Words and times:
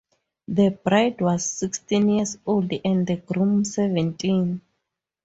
The 0.47 0.69
bride 0.83 1.21
was 1.21 1.45
sixteen 1.47 2.09
years 2.09 2.35
old 2.47 2.71
and 2.83 3.05
the 3.05 3.17
groom 3.17 3.63
seventeen. 3.63 4.61